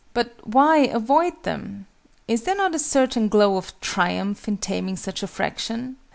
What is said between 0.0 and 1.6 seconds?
But why avoid